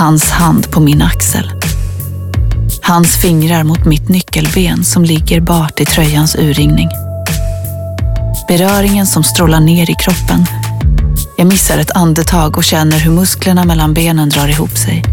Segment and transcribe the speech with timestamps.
[0.00, 1.52] Hans hand på min axel.
[2.82, 6.88] Hans fingrar mot mitt nyckelben som ligger bart i tröjans urringning.
[8.48, 10.46] Beröringen som strålar ner i kroppen.
[11.36, 15.04] Jag missar ett andetag och känner hur musklerna mellan benen drar ihop sig.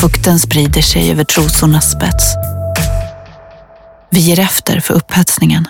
[0.00, 2.34] Fukten sprider sig över trosornas spets.
[4.10, 5.68] Vi ger efter för upphetsningen.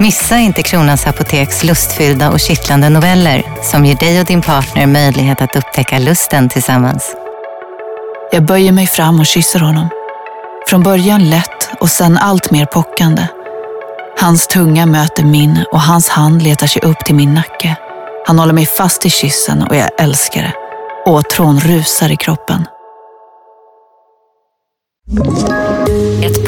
[0.00, 5.42] Missa inte Kronans Apoteks lustfyllda och kittlande noveller som ger dig och din partner möjlighet
[5.42, 7.16] att upptäcka lusten tillsammans.
[8.32, 9.88] Jag böjer mig fram och kysser honom.
[10.68, 13.26] Från början lätt och sen allt mer pockande.
[14.20, 17.76] Hans tunga möter min och hans hand letar sig upp till min nacke.
[18.26, 20.54] Han håller mig fast i kyssen och jag älskar det.
[21.10, 22.66] Åtrån rusar i kroppen.